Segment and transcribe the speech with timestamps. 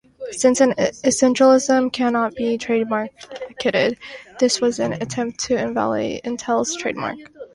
[0.31, 3.99] Since an initialism cannot be trademarked,
[4.39, 7.17] this was an attempt to invalidate Intel's trademark.